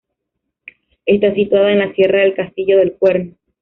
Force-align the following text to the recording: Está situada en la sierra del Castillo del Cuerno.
Está 1.05 1.31
situada 1.35 1.71
en 1.71 1.77
la 1.77 1.93
sierra 1.93 2.21
del 2.21 2.33
Castillo 2.33 2.79
del 2.79 2.93
Cuerno. 2.97 3.35